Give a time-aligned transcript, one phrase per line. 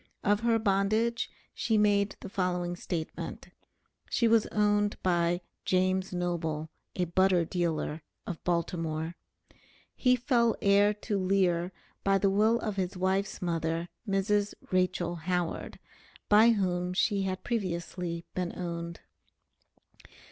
[0.23, 3.49] Of her bondage she made the following statement:
[4.09, 9.15] She was owned by "James Noble, a Butter Dealer" of Baltimore.
[9.95, 11.71] He fell heir to Lear
[12.03, 14.55] by the will of his wife's mother, Mrs.
[14.71, 15.77] Rachel Howard,
[16.29, 19.01] by whom she had previously been owned.